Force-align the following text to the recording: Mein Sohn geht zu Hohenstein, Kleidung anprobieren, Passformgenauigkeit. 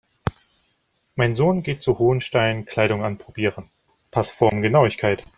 Mein 1.13 1.35
Sohn 1.35 1.61
geht 1.61 1.83
zu 1.83 1.99
Hohenstein, 1.99 2.65
Kleidung 2.65 3.03
anprobieren, 3.03 3.69
Passformgenauigkeit. 4.09 5.23